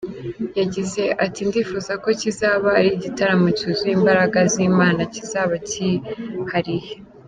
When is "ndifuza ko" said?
1.47-2.09